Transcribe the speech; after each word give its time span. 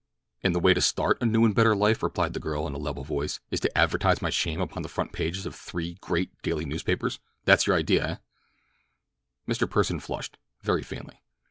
"And 0.41 0.55
the 0.55 0.59
way 0.59 0.73
to 0.73 0.81
start 0.81 1.21
a 1.21 1.27
new 1.27 1.45
and 1.45 1.53
better 1.53 1.75
life," 1.75 2.01
replied 2.01 2.33
the 2.33 2.39
girl 2.39 2.65
in 2.65 2.73
a 2.73 2.79
level 2.79 3.03
voice, 3.03 3.39
"is 3.51 3.59
to 3.59 3.77
advertise 3.77 4.19
my 4.19 4.31
shame 4.31 4.59
upon 4.59 4.81
the 4.81 4.89
front 4.89 5.11
pages 5.13 5.45
of 5.45 5.53
three 5.53 5.99
great 6.01 6.31
daily 6.41 6.65
newspapers—that's 6.65 7.67
your 7.67 7.75
idea, 7.75 8.07
eh?" 8.07 8.15
Mr. 9.47 9.69
Pursen 9.69 9.99
flushed, 10.01 10.39
very 10.63 10.81
faintly. 10.81 11.21